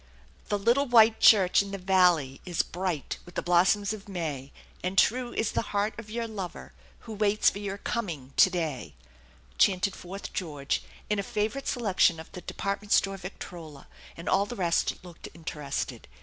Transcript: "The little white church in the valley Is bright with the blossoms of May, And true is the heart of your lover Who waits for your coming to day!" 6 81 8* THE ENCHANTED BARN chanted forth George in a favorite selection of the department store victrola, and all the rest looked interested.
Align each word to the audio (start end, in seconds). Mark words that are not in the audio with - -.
"The 0.49 0.57
little 0.57 0.87
white 0.87 1.19
church 1.19 1.61
in 1.61 1.69
the 1.69 1.77
valley 1.77 2.41
Is 2.43 2.63
bright 2.63 3.19
with 3.23 3.35
the 3.35 3.43
blossoms 3.43 3.93
of 3.93 4.09
May, 4.09 4.51
And 4.83 4.97
true 4.97 5.31
is 5.31 5.51
the 5.51 5.61
heart 5.77 5.93
of 5.99 6.09
your 6.09 6.27
lover 6.27 6.73
Who 7.01 7.13
waits 7.13 7.51
for 7.51 7.59
your 7.59 7.77
coming 7.77 8.33
to 8.37 8.49
day!" 8.49 8.95
6 8.95 8.95
81 8.95 8.95
8* 8.95 8.95
THE 8.95 9.03
ENCHANTED 9.03 9.33
BARN 9.33 9.59
chanted 9.59 9.95
forth 9.95 10.33
George 10.33 10.83
in 11.07 11.19
a 11.19 11.21
favorite 11.21 11.67
selection 11.67 12.19
of 12.19 12.31
the 12.31 12.41
department 12.41 12.91
store 12.93 13.17
victrola, 13.17 13.87
and 14.17 14.27
all 14.27 14.47
the 14.47 14.55
rest 14.55 14.95
looked 15.05 15.29
interested. 15.35 16.07